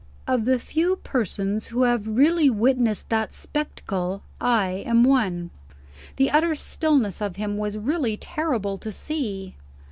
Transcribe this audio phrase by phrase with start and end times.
[0.25, 5.51] Of the few persons who have really witnessed that spectacle, I am one.
[6.15, 9.53] The utter stillness of him was really terrible to see.